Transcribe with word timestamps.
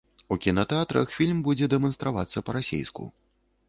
У 0.35 0.37
кінатэатрах 0.45 1.13
фільм 1.19 1.45
будзе 1.51 1.71
дэманстравацца 1.77 2.47
па-расейску. 2.49 3.03